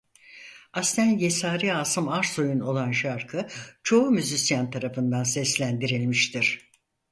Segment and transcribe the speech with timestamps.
[0.73, 3.47] Aslen Yesari Asım Arsoy'un olan şarkı
[3.83, 6.71] çoğu müzisyen tarafından seslendirilmiştir.